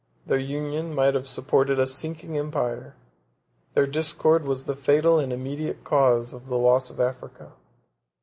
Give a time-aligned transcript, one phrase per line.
[0.25, 2.95] Their union might have supported a sinking empire;
[3.75, 7.51] their discord was the fatal and immediate cause of the loss of Africa.